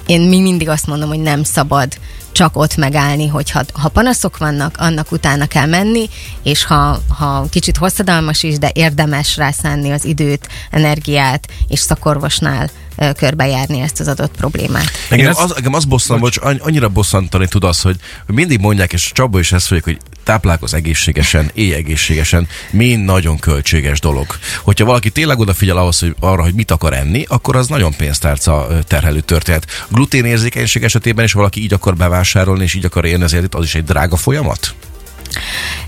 én 0.09 0.21
mi 0.21 0.41
mindig 0.41 0.69
azt 0.69 0.87
mondom, 0.87 1.09
hogy 1.09 1.21
nem 1.21 1.43
szabad 1.43 1.89
csak 2.33 2.57
ott 2.57 2.77
megállni, 2.77 3.27
hogy 3.27 3.51
ha, 3.51 3.63
ha 3.73 3.89
panaszok 3.89 4.39
vannak, 4.39 4.75
annak 4.79 5.13
utána 5.13 5.47
kell 5.47 5.67
menni, 5.67 6.09
és 6.43 6.65
ha, 6.65 6.99
ha 7.19 7.47
kicsit 7.51 7.77
hosszadalmas 7.77 8.43
is, 8.43 8.59
de 8.59 8.71
érdemes 8.75 9.37
rászánni 9.37 9.91
az 9.91 10.05
időt, 10.05 10.49
energiát, 10.71 11.49
és 11.69 11.79
szakorvosnál 11.79 12.71
körbejárni 13.17 13.81
ezt 13.81 14.01
az 14.01 14.09
adott 14.09 14.37
problémát. 14.37 14.91
Engem 15.09 15.33
az, 15.37 15.55
engem 15.57 15.75
az 15.75 15.85
bosszant, 15.85 16.21
bocs, 16.21 16.37
anny- 16.41 16.61
annyira 16.61 16.89
bosszantani 16.89 17.47
tud 17.49 17.65
az, 17.65 17.81
hogy, 17.81 17.97
hogy 18.27 18.35
mindig 18.35 18.61
mondják, 18.61 18.93
és 18.93 19.13
Csaba 19.13 19.39
is 19.39 19.53
ezt 19.53 19.71
mondják, 19.71 19.97
hogy 19.97 20.11
táplálkoz 20.25 20.75
egészségesen, 20.75 21.51
élj 21.55 21.73
egészségesen, 21.73 22.49
mind 22.71 23.05
nagyon 23.05 23.39
költséges 23.39 24.01
dolog. 24.01 24.27
Hogyha 24.63 24.85
valaki 24.85 25.11
tényleg 25.11 25.39
odafigyel 25.39 25.77
ahhoz, 25.77 25.99
hogy 25.99 26.15
arra, 26.21 26.43
hogy 26.43 26.55
mit 26.55 26.71
akar 26.71 26.93
enni, 26.93 27.25
akkor 27.29 27.57
az 27.57 27.69
nagyon 27.69 27.97
pénztárca 27.97 28.69
terhelő 28.87 29.21
történet. 29.21 29.67
Gluténérzékenység 29.89 30.83
esetében 30.83 31.25
is 31.25 31.33
valaki 31.33 31.63
így 31.63 31.73
akar 31.73 31.97
bevásárolni, 31.97 32.63
és 32.63 32.75
így 32.75 32.85
akar 32.85 33.05
élni, 33.05 33.23
ezért 33.23 33.55
az 33.55 33.65
is 33.65 33.75
egy 33.75 33.85
drága 33.85 34.17
folyamat? 34.17 34.75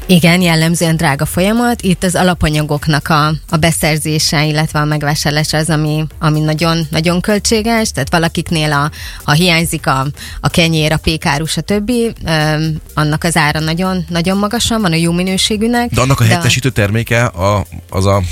Igen, 0.07 0.41
jellemzően 0.41 0.97
drága 0.97 1.27
folyamat. 1.27 1.83
Itt 1.83 2.03
az 2.03 2.15
alapanyagoknak 2.15 3.09
a, 3.09 3.27
a 3.49 3.57
beszerzése, 3.57 4.45
illetve 4.45 4.79
a 4.79 4.85
megvásárlása 4.85 5.57
az, 5.57 5.71
ami, 5.71 6.05
ami 6.19 6.41
nagyon, 6.41 6.87
nagyon 6.91 7.21
költséges. 7.21 7.91
Tehát 7.91 8.11
valakiknél, 8.11 8.73
a, 8.73 8.91
ha 9.25 9.33
hiányzik 9.33 9.87
a, 9.87 10.07
a 10.41 10.49
kenyér, 10.49 10.93
a 10.93 10.97
pékáru, 10.97 11.45
stb., 11.47 11.91
öm, 12.25 12.77
annak 12.95 13.25
az 13.25 13.37
ára 13.37 13.61
nagyon, 13.61 14.05
nagyon 14.09 14.39
magasan 14.39 14.81
van, 14.81 14.93
a 14.93 14.97
jó 14.97 15.13
minőségűnek. 15.13 15.91
De 15.91 16.01
annak 16.01 16.21
a 16.21 16.25
helyettesítő 16.25 16.71
terméke 16.71 17.25
a, 17.25 17.65
az 17.91 18.07
a 18.07 18.23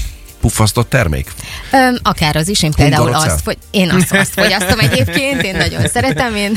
puffasztott 0.41 0.89
termék? 0.89 1.33
Öm, 1.73 1.97
akár 2.03 2.37
az 2.37 2.49
is, 2.49 2.63
én 2.63 2.73
például 2.73 3.15
azt, 3.15 3.41
fogy, 3.41 3.57
én 3.71 3.91
azt, 3.91 4.13
azt 4.13 4.33
fogyasztom 4.33 4.79
egyébként, 4.79 5.43
én 5.43 5.57
nagyon 5.57 5.89
szeretem, 5.89 6.35
én 6.35 6.53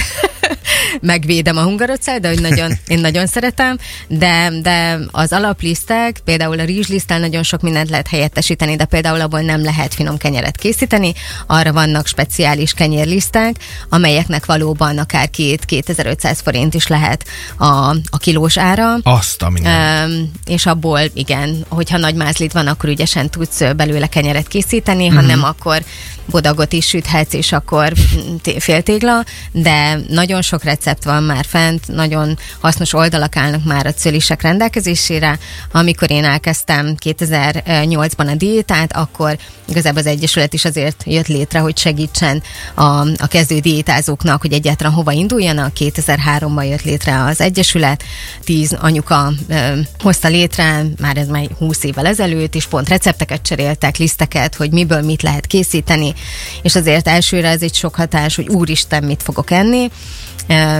megvédem 1.01 1.57
a 1.57 1.63
hungarocell, 1.63 2.17
de 2.19 2.27
hogy 2.27 2.41
nagyon, 2.41 2.71
én 2.87 2.99
nagyon 2.99 3.27
szeretem, 3.27 3.77
de, 4.07 4.51
de 4.61 4.99
az 5.11 5.31
alaplisztek, 5.33 6.19
például 6.23 6.59
a 6.59 6.63
rizsliszttel 6.63 7.19
nagyon 7.19 7.43
sok 7.43 7.61
mindent 7.61 7.89
lehet 7.89 8.07
helyettesíteni, 8.07 8.75
de 8.75 8.85
például 8.85 9.21
abból 9.21 9.41
nem 9.41 9.63
lehet 9.63 9.93
finom 9.93 10.17
kenyeret 10.17 10.57
készíteni, 10.57 11.13
arra 11.47 11.73
vannak 11.73 12.07
speciális 12.07 12.73
kenyérlisztek, 12.73 13.55
amelyeknek 13.89 14.45
valóban 14.45 14.97
akár 14.97 15.29
2-2500 15.37 16.37
forint 16.43 16.73
is 16.73 16.87
lehet 16.87 17.25
a, 17.57 17.65
a 18.09 18.17
kilós 18.17 18.57
ára. 18.57 18.95
Azt 19.03 19.41
a 19.41 19.49
minden. 19.49 20.09
Um, 20.09 20.31
és 20.45 20.65
abból, 20.65 20.99
igen, 21.13 21.65
hogyha 21.69 21.97
nagy 21.97 22.15
mázlit 22.15 22.51
van, 22.51 22.67
akkor 22.67 22.89
ügyesen 22.89 23.29
tudsz 23.29 23.61
belőle 23.75 24.07
kenyeret 24.07 24.47
készíteni, 24.47 25.07
ha 25.07 25.21
nem, 25.21 25.43
akkor 25.43 25.83
bodagot 26.25 26.73
is 26.73 26.87
süthetsz, 26.87 27.33
és 27.33 27.51
akkor 27.51 27.93
mm, 27.93 28.35
té- 28.35 28.63
féltégla, 28.63 29.23
de 29.51 29.99
nagyon 30.09 30.40
sok 30.41 30.63
recept 30.63 31.03
van 31.03 31.23
már 31.23 31.45
fent, 31.47 31.87
nagyon 31.87 32.37
hasznos 32.59 32.93
oldalak 32.93 33.35
állnak 33.35 33.63
már 33.63 33.85
a 33.85 33.93
cölisek 33.93 34.41
rendelkezésére. 34.41 35.39
Amikor 35.71 36.11
én 36.11 36.23
elkezdtem 36.23 36.95
2008-ban 37.03 38.31
a 38.31 38.35
diétát, 38.35 38.95
akkor 38.95 39.37
igazából 39.67 39.99
az 39.99 40.05
Egyesület 40.05 40.53
is 40.53 40.65
azért 40.65 41.03
jött 41.05 41.27
létre, 41.27 41.59
hogy 41.59 41.77
segítsen 41.77 42.43
a, 42.73 42.83
a 42.99 43.27
kezdő 43.29 43.59
diétázóknak, 43.59 44.41
hogy 44.41 44.53
egyáltalán 44.53 44.93
hova 44.93 45.11
induljanak. 45.11 45.71
2003-ban 45.79 46.69
jött 46.69 46.83
létre 46.83 47.23
az 47.23 47.41
Egyesület, 47.41 48.03
tíz 48.43 48.73
anyuka 48.73 49.33
ö, 49.47 49.79
hozta 49.99 50.27
létre, 50.27 50.85
már 50.99 51.17
ez 51.17 51.27
már 51.27 51.47
20 51.57 51.83
évvel 51.83 52.05
ezelőtt, 52.05 52.55
és 52.55 52.65
pont 52.65 52.89
recepteket 52.89 53.41
cseréltek, 53.41 53.97
liszteket, 53.97 54.55
hogy 54.55 54.71
miből 54.71 55.01
mit 55.01 55.21
lehet 55.21 55.47
készíteni, 55.47 56.13
és 56.61 56.75
azért 56.75 57.07
elsőre 57.07 57.49
ez 57.49 57.61
egy 57.61 57.73
sok 57.73 57.95
hatás, 57.95 58.35
hogy 58.35 58.47
úristen, 58.47 59.03
mit 59.03 59.23
fogok 59.23 59.51
enni, 59.51 59.91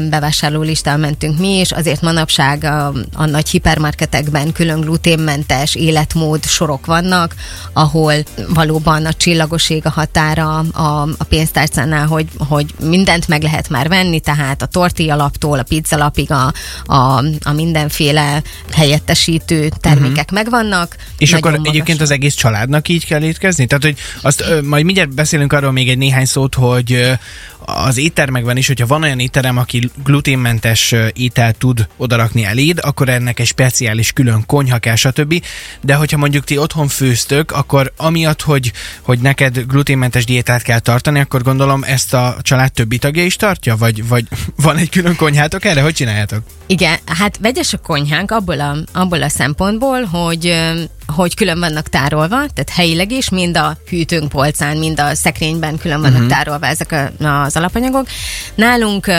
bevásárló 0.10 0.62
listán 0.62 1.00
mentünk 1.00 1.39
mi 1.39 1.60
is, 1.60 1.72
azért 1.72 2.01
manapság 2.01 2.63
a, 2.63 2.94
a 3.13 3.25
nagy 3.25 3.50
hipermarketekben 3.50 4.51
külön 4.51 4.80
gluténmentes 4.80 5.75
életmód 5.75 6.46
sorok 6.46 6.86
vannak, 6.86 7.36
ahol 7.74 8.13
valóban 8.53 9.06
a 9.06 9.13
csillagoség 9.13 9.86
a 9.86 9.89
határa 9.89 10.58
a, 10.58 11.01
a 11.18 11.24
pénztárcánál, 11.30 12.08
hogy, 12.08 12.27
hogy 12.38 12.65
mindent 12.80 13.27
meg 13.27 13.44
lehet 13.44 13.70
már 13.70 13.88
venni, 13.88 14.20
tehát 14.20 14.62
a 14.62 14.65
tortillalaptól 14.65 15.60
a 15.60 15.63
pizzalapig 15.63 16.32
a, 16.32 16.53
a, 16.86 17.24
a 17.44 17.51
mindenféle 17.53 18.41
helyettesítő 18.74 19.70
termékek 19.80 20.32
megvannak. 20.32 20.96
És 21.18 21.34
akkor 21.34 21.51
magas. 21.51 21.68
egyébként 21.68 22.01
az 22.01 22.12
egész 22.12 22.36
családnak 22.36 22.88
így 22.88 23.06
kell 23.06 23.22
étkezni? 23.22 23.65
Tehát, 23.65 23.84
hogy 23.84 23.98
azt 24.22 24.41
ö, 24.41 24.62
majd 24.62 24.86
mindjárt 24.86 25.13
beszélünk 25.13 25.53
arról 25.53 25.72
még 25.72 25.89
egy 25.89 25.98
néhány 25.98 26.25
szót, 26.25 26.56
hogy 26.56 27.20
az 27.65 27.98
éttermekben 27.98 28.58
is, 28.58 28.68
hogyha 28.68 28.86
van 28.86 29.03
olyan 29.03 29.20
étterem, 29.20 29.58
aki 29.58 29.91
gluténmentes 30.03 30.96
ételt 31.13 31.58
tud 31.58 31.88
odarakni 31.98 32.46
eléd, 32.46 32.80
akkor 32.82 33.10
ennek 33.10 33.39
egy 33.39 33.48
speciális 33.48 34.12
külön 34.12 34.46
konyha 34.46 34.77
kell, 34.77 34.96
stb. 34.96 35.44
De 35.82 35.96
hogyha 35.96 36.18
mondjuk 36.18 36.44
ti 36.44 36.58
otthon 36.58 36.88
főztök, 36.88 37.51
akkor 37.51 37.94
amiatt, 37.98 38.41
hogy, 38.41 38.72
hogy 39.01 39.20
neked 39.20 39.63
gluténmentes 39.68 40.25
diétát 40.25 40.62
kell 40.62 40.80
tartani, 40.80 41.20
akkor 41.20 41.41
gondolom 41.41 41.84
ezt 41.84 42.13
a 42.13 42.38
család 42.41 42.72
többi 42.72 42.98
tagja 42.98 43.25
is 43.25 43.36
tartja? 43.36 43.77
Vagy, 43.77 44.08
vagy 44.08 44.27
van 44.65 44.77
egy 44.77 44.89
külön 44.89 45.15
konyhátok 45.15 45.65
erre? 45.65 45.82
Hogy 45.82 45.94
csináljátok? 45.94 46.44
Igen, 46.65 46.98
hát 47.06 47.38
vegyes 47.38 47.74
a 47.74 47.77
konyhánk 47.77 48.32
abból 48.32 48.60
a, 48.60 48.75
abból 48.94 49.24
a 49.24 49.30
szempontból, 49.30 50.03
hogy 50.03 50.53
hogy 51.15 51.36
külön 51.36 51.60
vannak 51.60 51.89
tárolva, 51.89 52.36
tehát 52.36 52.70
helyileg 52.70 53.12
is, 53.12 53.30
mind 53.30 53.58
a 53.58 53.77
hűtőnk 53.89 54.30
polcán, 54.30 54.77
mind 54.77 55.00
a 55.00 55.15
szekrényben 55.15 55.77
külön 55.77 56.01
vannak 56.01 56.22
uh-huh. 56.22 56.30
tárolva 56.30 56.65
ezek 56.65 56.91
a, 56.91 57.25
az 57.25 57.56
alapanyagok. 57.56 58.08
Nálunk 58.56 59.12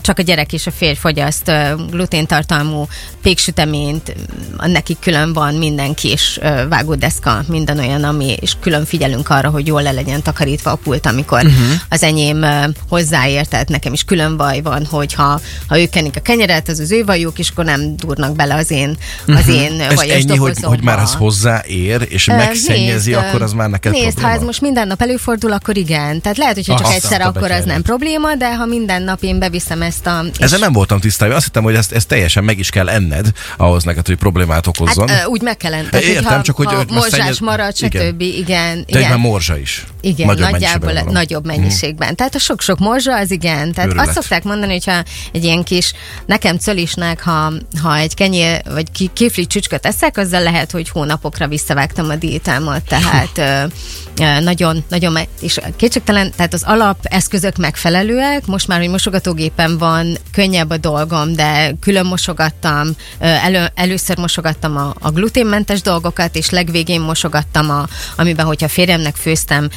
csak 0.00 0.18
a 0.18 0.22
gyerek 0.22 0.52
és 0.52 0.66
a 0.66 0.70
férj 0.70 0.96
fogyaszt 0.96 1.52
gluténtartalmú 1.90 2.86
péksüteményt, 3.22 4.14
nekik 4.66 4.98
külön 5.00 5.32
van 5.32 5.54
minden 5.54 5.94
kis 5.94 6.38
vágódeszka, 6.68 7.42
minden 7.48 7.78
olyan, 7.78 8.04
ami, 8.04 8.36
és 8.40 8.54
külön 8.60 8.84
figyelünk 8.84 9.28
arra, 9.30 9.50
hogy 9.50 9.66
jól 9.66 9.82
le 9.82 9.90
legyen 9.90 10.22
takarítva 10.22 10.70
a 10.70 10.74
pult, 10.74 11.06
amikor 11.06 11.44
uh-huh. 11.44 11.80
az 11.88 12.02
enyém 12.02 12.42
ö, 12.42 12.64
hozzáér, 12.88 13.46
tehát 13.46 13.68
nekem 13.68 13.92
is 13.92 14.04
külön 14.04 14.36
baj 14.36 14.60
van, 14.60 14.86
hogy 14.90 15.14
ha, 15.14 15.40
ha 15.66 15.80
ők 15.80 15.90
kenik 15.90 16.16
a 16.16 16.20
kenyeret, 16.20 16.68
az 16.68 16.78
az 16.78 16.92
ő 16.92 17.04
vajuk, 17.04 17.38
és 17.38 17.48
akkor 17.48 17.64
nem 17.64 17.96
durnak 17.96 18.36
bele 18.36 18.54
az 18.54 18.70
én, 18.70 18.96
az 19.26 19.48
én 19.48 19.80
Ez 19.80 20.00
ennyi, 20.00 20.10
hogy, 20.10 20.24
dobozomba. 20.24 20.68
hogy 20.68 20.82
már 20.82 20.98
ez 20.98 21.14
hozzáér, 21.14 22.06
és 22.08 22.28
Ö, 22.28 22.36
megszennyezi, 22.36 23.10
nézd, 23.10 23.24
akkor 23.24 23.42
az 23.42 23.52
már 23.52 23.68
neked 23.68 23.92
Nézd, 23.92 24.04
probléma. 24.04 24.28
ha 24.28 24.34
ez 24.34 24.42
most 24.42 24.60
minden 24.60 24.86
nap 24.86 25.02
előfordul, 25.02 25.52
akkor 25.52 25.76
igen. 25.76 26.20
Tehát 26.20 26.38
lehet, 26.38 26.54
hogyha 26.54 26.76
csak 26.76 26.86
Azt 26.86 26.94
egyszer, 26.94 27.20
akkor 27.20 27.50
az 27.50 27.64
nem 27.64 27.82
probléma, 27.82 28.34
de 28.34 28.56
ha 28.56 28.64
minden 28.64 29.02
nap 29.02 29.22
én 29.22 29.38
beviszem 29.38 29.82
ezt 29.82 29.99
és- 30.32 30.38
Ezzel 30.38 30.58
nem 30.58 30.72
voltam 30.72 31.00
tisztában. 31.00 31.34
Azt 31.36 31.44
hittem, 31.44 31.62
hogy 31.62 31.74
ezt, 31.74 31.92
ezt 31.92 32.08
teljesen 32.08 32.44
meg 32.44 32.58
is 32.58 32.70
kell 32.70 32.88
enned, 32.88 33.26
ahhoz 33.56 33.84
neked, 33.84 34.06
hogy 34.06 34.16
problémát 34.16 34.66
okozzon. 34.66 35.08
Hát, 35.08 35.26
úgy 35.26 35.42
meg 35.42 35.56
kell. 35.56 35.70
Tehát, 35.70 36.02
Értem, 36.02 36.42
csak 36.42 36.56
hogy 36.56 36.66
ha 36.66 36.84
morzsás 36.88 37.10
szennyez- 37.18 37.40
marad, 37.40 37.72
Igen. 37.78 38.06
stb. 38.06 38.20
Igen, 38.20 38.74
De 38.76 38.84
egyben 38.86 39.02
igen. 39.02 39.20
morzsa 39.20 39.58
is. 39.58 39.86
Igen, 40.00 40.26
Nagyobb 40.26 40.50
nagyjából 40.50 40.78
mennyiségben 40.86 41.04
van. 41.04 41.12
nagyobb 41.12 41.46
mennyiségben. 41.46 42.16
Tehát 42.16 42.34
a 42.34 42.38
sok-sok 42.38 42.78
morzsa 42.78 43.16
az 43.16 43.30
igen. 43.30 43.72
Tehát 43.72 43.90
Őrület. 43.90 44.06
azt 44.06 44.14
szokták 44.20 44.44
mondani, 44.44 44.72
hogyha 44.72 45.02
egy 45.32 45.44
ilyen 45.44 45.62
kis, 45.62 45.92
nekem 46.26 46.56
cölisnek, 46.58 47.22
ha, 47.22 47.52
ha 47.82 47.96
egy 47.96 48.14
kenyér 48.14 48.62
vagy 48.70 48.90
ki, 48.92 49.10
kifli 49.14 49.46
csücsköt 49.46 49.86
eszek, 49.86 50.16
azzal 50.16 50.42
lehet, 50.42 50.70
hogy 50.70 50.88
hónapok 50.88 51.18
napokra 51.20 51.48
visszavágtam 51.48 52.08
a 52.10 52.14
diétámat, 52.16 52.82
tehát 52.84 53.64
nagyon, 54.40 54.84
nagyon, 54.88 55.18
és 55.40 55.58
kétségtelen, 55.76 56.32
tehát 56.36 56.54
az 56.54 56.62
alapeszközök 56.62 57.56
megfelelőek, 57.56 58.46
most 58.46 58.68
már, 58.68 58.78
hogy 58.78 58.88
mosogatógépen 58.88 59.78
van, 59.80 60.16
könnyebb 60.32 60.70
a 60.70 60.76
dolgom, 60.76 61.34
de 61.34 61.74
külön 61.80 62.06
mosogattam, 62.06 62.88
elő, 63.18 63.66
először 63.74 64.18
mosogattam 64.18 64.76
a, 64.76 64.94
a 65.00 65.10
gluténmentes 65.10 65.82
dolgokat, 65.82 66.36
és 66.36 66.50
legvégén 66.50 67.00
mosogattam, 67.00 67.70
a, 67.70 67.86
amiben, 68.16 68.46
hogyha 68.46 68.68
férjemnek 68.68 69.16
főztem 69.16 69.68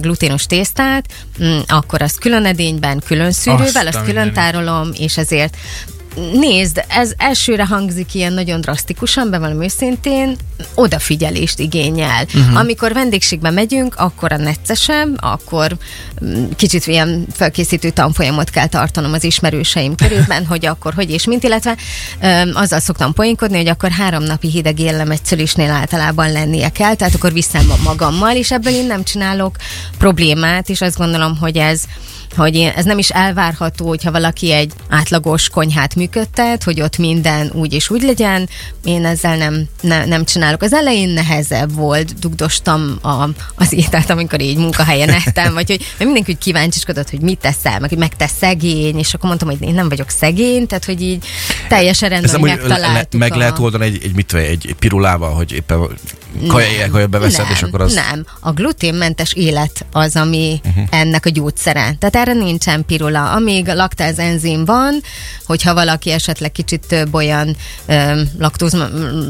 gluténos 0.00 0.46
tésztát, 0.46 1.04
mm, 1.42 1.58
akkor 1.66 2.02
azt 2.02 2.18
külön 2.18 2.44
edényben, 2.44 3.02
külön 3.06 3.32
szűrővel, 3.32 3.86
Azt 3.86 3.96
azt 3.96 4.04
külön 4.04 4.32
tárolom, 4.32 4.90
és 4.98 5.16
ezért 5.16 5.56
Nézd, 6.32 6.84
ez 6.88 7.12
elsőre 7.16 7.66
hangzik 7.66 8.14
ilyen 8.14 8.32
nagyon 8.32 8.60
drasztikusan, 8.60 9.30
bevallom 9.30 9.62
őszintén, 9.62 10.36
odafigyelést 10.74 11.58
igényel. 11.58 12.24
Uh-huh. 12.34 12.58
Amikor 12.58 12.92
vendégségbe 12.92 13.50
megyünk, 13.50 13.94
akkor 13.94 14.32
a 14.32 14.36
neccesebb, 14.36 15.16
akkor 15.22 15.76
mm, 16.24 16.44
kicsit 16.56 16.86
ilyen 16.86 17.26
felkészítő 17.32 17.90
tanfolyamot 17.90 18.50
kell 18.50 18.66
tartanom 18.66 19.12
az 19.12 19.24
ismerőseim 19.24 19.94
körében, 19.94 20.46
hogy 20.52 20.66
akkor 20.66 20.94
hogy 20.94 21.10
és 21.10 21.26
mint, 21.26 21.42
illetve 21.42 21.76
öm, 22.20 22.50
azzal 22.54 22.80
szoktam 22.80 23.12
poénkodni, 23.12 23.56
hogy 23.56 23.68
akkor 23.68 23.90
három 23.90 24.22
napi 24.22 24.50
hideg 24.50 24.78
élem 24.78 25.10
egy 25.10 25.24
szülisnél 25.24 25.70
általában 25.70 26.32
lennie 26.32 26.68
kell, 26.68 26.94
tehát 26.94 27.14
akkor 27.14 27.32
viszem 27.32 27.72
magammal, 27.84 28.36
és 28.36 28.50
ebből 28.50 28.72
én 28.72 28.86
nem 28.86 29.04
csinálok 29.04 29.56
problémát, 29.98 30.68
és 30.68 30.80
azt 30.80 30.96
gondolom, 30.96 31.36
hogy 31.36 31.56
ez 31.56 31.82
hogy 32.36 32.72
ez 32.76 32.84
nem 32.84 32.98
is 32.98 33.10
elvárható, 33.10 33.88
hogyha 33.88 34.10
valaki 34.10 34.52
egy 34.52 34.72
átlagos 34.88 35.48
konyhát 35.48 35.94
működtet, 35.94 36.62
hogy 36.62 36.80
ott 36.80 36.98
minden 36.98 37.50
úgy 37.54 37.72
és 37.72 37.90
úgy 37.90 38.02
legyen. 38.02 38.48
Én 38.84 39.04
ezzel 39.04 39.36
nem, 39.36 39.68
ne, 39.80 40.04
nem 40.04 40.24
csinálok. 40.24 40.62
Az 40.62 40.72
elején 40.72 41.08
nehezebb 41.08 41.74
volt, 41.74 42.18
dugdostam 42.18 42.98
a, 43.02 43.28
az 43.54 43.72
ételt, 43.72 44.10
amikor 44.10 44.40
így 44.40 44.56
munkahelyen 44.56 45.10
ettem, 45.10 45.54
vagy 45.54 45.68
hogy 45.68 45.78
mert 45.80 45.98
mindenki 45.98 46.32
úgy 46.32 46.38
kíváncsiskodott, 46.38 47.10
hogy 47.10 47.20
mit 47.20 47.38
teszel, 47.38 47.80
meg 47.80 47.88
hogy 47.88 47.98
meg 47.98 48.16
te 48.16 48.26
szegény, 48.26 48.98
és 48.98 49.14
akkor 49.14 49.28
mondtam, 49.28 49.48
hogy 49.48 49.62
én 49.62 49.74
nem 49.74 49.88
vagyok 49.88 50.10
szegény, 50.10 50.66
tehát 50.66 50.84
hogy 50.84 51.02
így 51.02 51.24
teljesen 51.68 52.08
rendben, 52.08 52.40
úgy 52.40 52.48
le, 52.48 52.54
megtaláltuk 52.54 53.20
meg 53.20 53.32
a... 53.32 53.36
lehet 53.36 53.58
oldani 53.58 53.84
egy, 53.84 54.00
egy, 54.02 54.14
mit, 54.14 54.34
egy, 54.34 54.66
egy 54.68 54.74
pirulával, 54.74 55.34
hogy 55.34 55.52
éppen 55.52 55.88
kaja 56.90 57.06
beveszed, 57.06 57.44
nem, 57.44 57.52
és 57.52 57.62
akkor 57.62 57.80
az... 57.80 57.94
Nem, 57.94 58.24
a 58.40 58.52
gluténmentes 58.52 59.32
élet 59.32 59.86
az, 59.92 60.16
ami 60.16 60.60
uh-huh. 60.64 60.84
ennek 60.90 61.26
a 61.26 61.30
gyógyszere. 61.30 61.94
Tehát 61.98 62.16
erre 62.16 62.32
nincsen 62.32 62.84
pirula. 62.84 63.32
Amíg 63.32 63.66
laktáz 63.66 64.18
enzim 64.18 64.64
van, 64.64 65.00
hogyha 65.46 65.74
valaki 65.74 66.10
esetleg 66.10 66.52
kicsit 66.52 66.86
több 66.86 67.14
olyan 67.14 67.56
ö, 67.86 68.22
laktóz, 68.38 68.76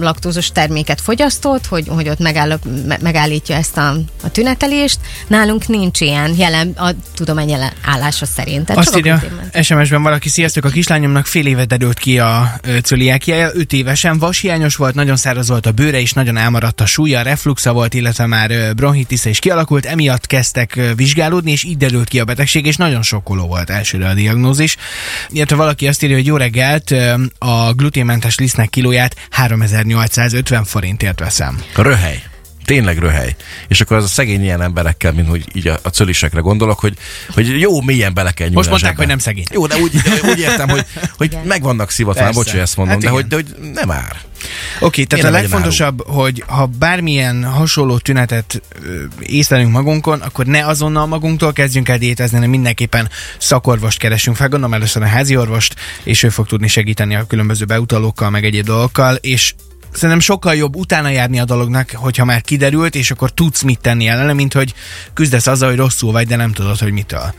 laktózos 0.01 0.53
terméket 0.53 1.01
fogyasztott, 1.01 1.67
hogy, 1.67 1.89
hogy 1.89 2.09
ott 2.09 2.19
megáll, 2.19 2.59
me, 2.87 2.99
megállítja 3.01 3.57
ezt 3.57 3.77
a, 3.77 3.89
a 4.23 4.31
tünetelést, 4.31 4.99
nálunk 5.27 5.67
nincs 5.67 6.01
ilyen 6.01 6.35
jelen, 6.37 6.71
a 6.77 6.91
tudomány 7.15 7.49
jelen 7.49 7.73
állása 7.85 8.27
szerint. 8.27 8.67
Tehát 8.67 8.87
Azt 8.87 8.95
a 8.95 8.99
írja. 8.99 9.23
SMS-ben 9.63 10.03
valaki, 10.03 10.29
sziasztok, 10.29 10.65
a 10.65 10.69
kislányomnak 10.69 11.27
fél 11.27 11.47
éve 11.47 11.65
derült 11.65 11.99
ki 11.99 12.19
a 12.19 12.61
cöliákiája, 12.83 13.51
5 13.55 13.73
évesen, 13.73 14.19
vashiányos 14.19 14.77
volt, 14.77 14.95
nagyon 14.95 15.17
száraz 15.17 15.49
volt 15.49 15.67
a 15.67 15.73
bőre, 15.73 16.01
és 16.01 16.13
nagyon 16.13 16.37
elmaradt 16.37 16.81
a 16.81 16.87
súlya, 16.97 17.23
refluxa 17.23 17.73
volt, 17.73 17.95
illetve 17.95 18.27
már 18.27 18.75
bronchitisza 18.75 19.29
is 19.29 19.39
kialakult, 19.39 19.87
emiatt 19.87 20.27
kezdtek 20.27 20.81
vizsgálódni, 20.97 21.51
és 21.51 21.65
így 21.65 21.77
derült 21.77 22.09
ki 22.09 22.21
a 22.21 22.25
betegség, 22.25 22.67
és 22.67 22.77
nagyon 22.77 23.03
sokkoló 23.03 23.47
volt 23.47 23.71
elsőre 23.71 24.09
a 24.09 24.15
diagnózis. 24.15 24.77
Illetve 25.29 25.57
valaki 25.57 25.89
azt 25.89 26.03
írja, 26.03 26.17
hogy 26.17 26.27
jó 26.27 26.37
reggelt, 26.37 26.95
a 27.39 27.73
gluténmentes 27.73 28.39
lisztnek 28.39 28.69
kilóját 28.69 29.17
3850 29.31 30.65
forintért 30.65 31.21
veszem. 31.21 31.63
Röhely. 31.75 32.36
Tényleg 32.67 32.99
röhely. 32.99 33.37
És 33.69 33.81
akkor 33.81 33.97
az 33.97 34.05
a 34.05 34.09
szegény 34.09 34.43
ilyen 34.43 34.63
emberekkel, 34.63 35.13
mint 35.13 35.29
hogy 35.29 35.45
így 35.53 35.69
a, 35.69 35.79
a 35.83 35.89
cölisekre 35.89 36.41
gondolok, 36.41 36.79
hogy, 36.79 36.97
hogy 37.35 37.61
jó, 37.61 37.81
mélyen 37.81 38.15
bele 38.15 38.31
kell 38.31 38.47
nyúlni 38.47 38.57
Most 38.57 38.69
mondták, 38.69 38.91
zsebbe. 38.91 39.03
hogy 39.03 39.11
nem 39.11 39.19
szegény. 39.19 39.45
Jó, 39.53 39.67
de 39.67 39.77
úgy, 39.77 39.97
de 39.97 40.31
úgy 40.31 40.39
értem, 40.39 40.69
hogy, 40.69 40.85
hogy 41.17 41.33
Igen. 41.33 41.47
meg 41.47 41.63
vannak 41.63 41.91
szivatva, 41.91 42.21
Persze. 42.23 42.39
bocs, 42.39 42.51
hogy 42.51 42.61
ezt 42.61 42.77
mondom, 42.77 42.95
Hát 42.95 43.05
de, 43.05 43.11
igen. 43.11 43.21
hogy, 43.23 43.45
de 43.45 43.53
hogy 43.61 43.73
nem 43.73 43.91
ár. 43.91 44.17
Oké, 44.81 45.05
tehát 45.05 45.25
a 45.25 45.31
legfontosabb, 45.31 46.07
hogy 46.07 46.45
ha 46.47 46.67
bármilyen 46.67 47.45
hasonló 47.45 47.99
tünetet 47.99 48.63
ö, 48.83 49.03
észlelünk 49.21 49.73
magunkon, 49.73 50.21
akkor 50.21 50.47
ne 50.47 50.67
azonnal 50.67 51.07
magunktól 51.07 51.53
kezdjünk 51.53 51.89
el 51.89 51.99
diétázni, 51.99 52.35
hanem 52.35 52.51
mindenképpen 52.51 53.09
szakorvost 53.39 53.99
keresünk 53.99 54.37
fel, 54.37 54.49
gondolom 54.49 54.75
először 54.75 55.03
a 55.03 55.07
házi 55.07 55.37
orvost, 55.37 55.75
és 56.03 56.23
ő 56.23 56.29
fog 56.29 56.47
tudni 56.47 56.69
segíteni 56.69 57.15
a 57.15 57.27
különböző 57.27 57.65
beutalókkal, 57.65 58.31
meg 58.31 58.45
egyéb 58.45 58.65
dolgokkal, 58.65 59.15
és 59.15 59.55
szerintem 59.97 60.21
sokkal 60.21 60.55
jobb 60.55 60.77
utána 60.77 61.09
járni 61.09 61.39
a 61.39 61.45
dolognak, 61.45 61.91
hogyha 61.95 62.25
már 62.25 62.41
kiderült, 62.41 62.95
és 62.95 63.11
akkor 63.11 63.31
tudsz 63.31 63.63
mit 63.63 63.81
tenni 63.81 64.07
ellene, 64.07 64.33
mint 64.33 64.53
hogy 64.53 64.75
küzdesz 65.13 65.47
azzal, 65.47 65.69
hogy 65.69 65.79
rosszul 65.79 66.13
vagy, 66.13 66.27
de 66.27 66.37
nem 66.37 66.53
tudod, 66.53 66.79
hogy 66.79 66.93
mitől. 66.93 67.35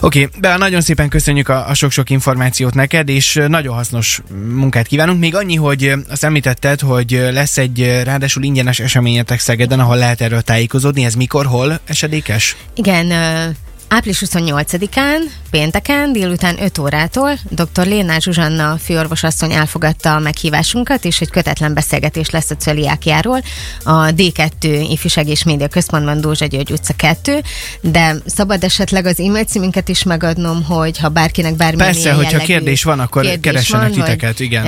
Oké, 0.00 0.28
okay, 0.36 0.56
nagyon 0.56 0.80
szépen 0.80 1.08
köszönjük 1.08 1.48
a, 1.48 1.68
a 1.68 1.74
sok-sok 1.74 2.10
információt 2.10 2.74
neked, 2.74 3.08
és 3.08 3.40
nagyon 3.48 3.74
hasznos 3.74 4.20
munkát 4.54 4.86
kívánunk. 4.86 5.20
Még 5.20 5.34
annyi, 5.34 5.56
hogy 5.56 5.92
azt 6.08 6.24
említetted, 6.24 6.80
hogy 6.80 7.10
lesz 7.32 7.58
egy 7.58 8.00
ráadásul 8.04 8.42
ingyenes 8.42 8.78
eseményetek 8.80 9.40
Szegeden, 9.40 9.80
ahol 9.80 9.96
lehet 9.96 10.20
erről 10.20 10.42
tájékozódni. 10.42 11.04
Ez 11.04 11.14
mikor, 11.14 11.46
hol 11.46 11.80
esedékes? 11.84 12.56
Igen, 12.74 13.10
ö, 13.10 13.48
április 13.88 14.22
28-án, 14.26 15.18
pénteken, 15.50 16.12
délután 16.12 16.62
5 16.62 16.78
órától 16.78 17.38
dr. 17.50 17.86
Lénás 17.86 18.22
Zsuzsanna 18.22 18.76
főorvosasszony 18.76 19.52
elfogadta 19.52 20.14
a 20.14 20.18
meghívásunkat, 20.18 21.04
és 21.04 21.20
egy 21.20 21.30
kötetlen 21.30 21.74
beszélgetés 21.74 22.30
lesz 22.30 22.50
a 22.50 22.56
cöliákiáról 22.56 23.42
a 23.84 23.92
D2 23.92 24.86
Ifjúság 24.90 25.28
és 25.28 25.44
Média 25.44 25.68
Központban 25.68 26.20
Dózsa 26.20 26.46
György 26.46 26.72
utca 26.72 26.92
2, 26.96 27.42
de 27.80 28.16
szabad 28.26 28.64
esetleg 28.64 29.06
az 29.06 29.20
e-mail 29.20 29.44
címünket 29.44 29.88
is 29.88 30.02
megadnom, 30.02 30.64
hogy 30.64 30.98
ha 30.98 31.08
bárkinek 31.08 31.56
bármilyen 31.56 31.92
Persze, 31.92 32.12
hogyha 32.12 32.38
kérdés 32.38 32.82
van, 32.82 33.00
akkor 33.00 33.22
kérdés 33.22 33.40
keressenek 33.40 33.94
van, 33.94 34.04
titeket, 34.04 34.40
igen. 34.40 34.66